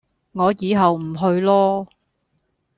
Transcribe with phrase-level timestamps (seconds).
[0.31, 1.87] 我以後唔去囉